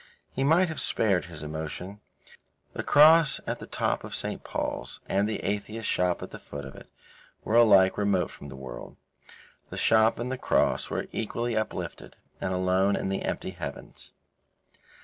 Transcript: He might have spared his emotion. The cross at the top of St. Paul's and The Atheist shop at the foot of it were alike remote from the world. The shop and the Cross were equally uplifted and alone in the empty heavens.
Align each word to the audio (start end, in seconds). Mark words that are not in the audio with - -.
He 0.33 0.43
might 0.43 0.67
have 0.67 0.81
spared 0.81 1.25
his 1.25 1.43
emotion. 1.43 2.01
The 2.73 2.81
cross 2.81 3.39
at 3.45 3.59
the 3.59 3.67
top 3.67 4.03
of 4.03 4.15
St. 4.15 4.43
Paul's 4.43 4.99
and 5.07 5.29
The 5.29 5.43
Atheist 5.43 5.87
shop 5.87 6.23
at 6.23 6.31
the 6.31 6.39
foot 6.39 6.65
of 6.65 6.75
it 6.75 6.89
were 7.43 7.53
alike 7.53 7.99
remote 7.99 8.31
from 8.31 8.49
the 8.49 8.55
world. 8.55 8.97
The 9.69 9.77
shop 9.77 10.17
and 10.17 10.31
the 10.31 10.39
Cross 10.39 10.89
were 10.89 11.05
equally 11.11 11.55
uplifted 11.55 12.15
and 12.41 12.51
alone 12.51 12.95
in 12.95 13.09
the 13.09 13.21
empty 13.21 13.51
heavens. 13.51 14.11